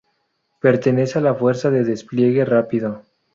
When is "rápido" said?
2.43-3.03